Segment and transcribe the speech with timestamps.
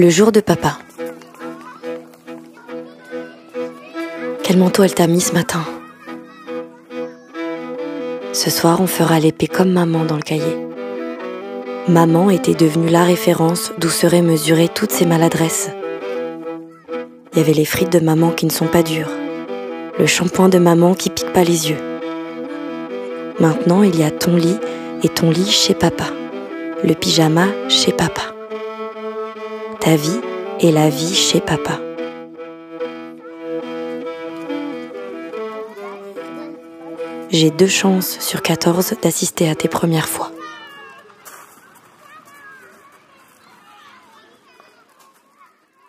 [0.00, 0.78] Le jour de papa.
[4.44, 5.64] Quel manteau elle t'a mis ce matin?
[8.32, 10.56] Ce soir, on fera l'épée comme maman dans le cahier.
[11.88, 15.70] Maman était devenue la référence d'où seraient mesurées toutes ses maladresses.
[17.32, 19.10] Il y avait les frites de maman qui ne sont pas dures,
[19.98, 21.82] le shampoing de maman qui pique pas les yeux.
[23.40, 24.58] Maintenant, il y a ton lit
[25.02, 26.06] et ton lit chez papa,
[26.84, 28.37] le pyjama chez papa.
[29.80, 30.20] Ta vie
[30.60, 31.78] et la vie chez papa.
[37.30, 40.32] J'ai deux chances sur 14 d'assister à tes premières fois.